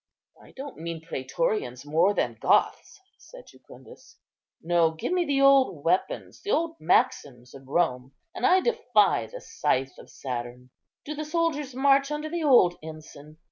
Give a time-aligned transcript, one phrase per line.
[0.41, 4.17] "I don't mean prætorians more than Goths," said Jucundus;
[4.59, 9.39] "no, give me the old weapons, the old maxims of Rome, and I defy the
[9.39, 10.71] scythe of Saturn.
[11.05, 13.37] Do the soldiers march under the old ensign?